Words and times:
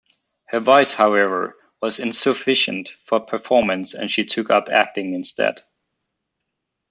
Her 0.45 0.59
voice 0.59 0.95
however 0.95 1.55
was 1.79 1.99
insufficient 1.99 2.89
for 2.89 3.19
performance 3.19 3.93
and 3.93 4.09
she 4.09 4.25
took 4.25 4.49
up 4.49 4.67
acting 4.67 5.13
instead. 5.13 5.61